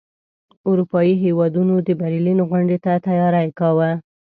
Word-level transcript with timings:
اروپايي 0.69 1.13
هیوادونو 1.23 1.75
د 1.87 1.89
برلین 2.01 2.39
غونډې 2.49 2.77
ته 2.85 2.91
تیاری 3.05 3.47
کاوه. 3.59 3.89